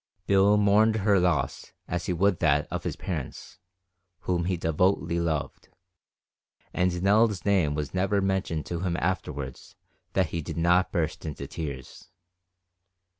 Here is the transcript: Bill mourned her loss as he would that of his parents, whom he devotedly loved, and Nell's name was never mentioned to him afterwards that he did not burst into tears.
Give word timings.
Bill 0.25 0.57
mourned 0.57 0.95
her 0.95 1.19
loss 1.19 1.73
as 1.87 2.07
he 2.07 2.13
would 2.13 2.39
that 2.39 2.67
of 2.71 2.85
his 2.85 2.95
parents, 2.95 3.59
whom 4.21 4.45
he 4.45 4.57
devotedly 4.57 5.19
loved, 5.19 5.69
and 6.73 7.03
Nell's 7.03 7.45
name 7.45 7.75
was 7.75 7.93
never 7.93 8.19
mentioned 8.19 8.65
to 8.65 8.79
him 8.79 8.97
afterwards 8.97 9.75
that 10.13 10.29
he 10.29 10.41
did 10.41 10.57
not 10.57 10.91
burst 10.91 11.23
into 11.23 11.45
tears. 11.45 12.09